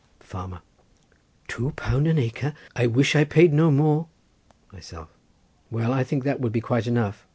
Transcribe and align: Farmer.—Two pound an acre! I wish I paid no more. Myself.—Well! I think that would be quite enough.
Farmer.—Two 0.19 1.73
pound 1.75 2.07
an 2.07 2.17
acre! 2.17 2.55
I 2.75 2.87
wish 2.87 3.15
I 3.15 3.23
paid 3.23 3.53
no 3.53 3.69
more. 3.69 4.07
Myself.—Well! 4.73 5.93
I 5.93 6.03
think 6.03 6.23
that 6.23 6.39
would 6.39 6.51
be 6.51 6.59
quite 6.59 6.87
enough. 6.87 7.27